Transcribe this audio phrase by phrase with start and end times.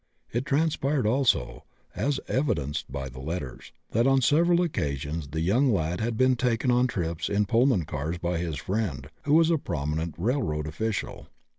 [0.33, 1.63] It transpired also,
[1.95, 6.71] as evidenced by the letters, that on several occasions the young lad had been taken
[6.71, 11.27] on trips in Pullman cars by his friend, who was a prominent railroad official.